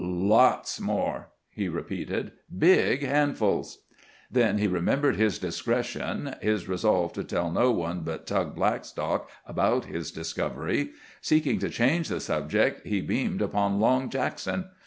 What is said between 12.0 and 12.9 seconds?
the subject,